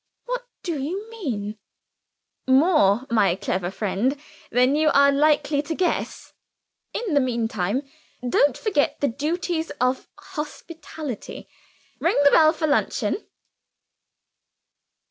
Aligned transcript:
"What 0.25 0.41
do 0.63 0.81
you 0.81 1.07
mean?" 1.11 1.59
"More, 2.47 3.05
my 3.11 3.35
clever 3.35 3.69
friend, 3.69 4.19
than 4.49 4.73
you 4.75 4.89
are 4.95 5.11
likely 5.11 5.61
to 5.61 5.75
guess. 5.75 6.33
In 6.91 7.13
the 7.13 7.19
meantime, 7.19 7.83
don't 8.27 8.57
forget 8.57 8.99
the 8.99 9.07
duties 9.07 9.69
of 9.79 10.07
hospitality. 10.19 11.47
Ring 11.99 12.17
the 12.23 12.31
bell 12.31 12.51
for 12.51 12.65
luncheon." 12.65 13.27